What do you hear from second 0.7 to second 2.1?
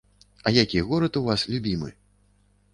горад у вас любімы?